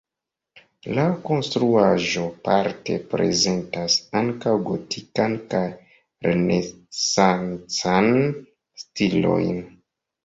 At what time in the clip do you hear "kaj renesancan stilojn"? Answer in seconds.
5.53-9.65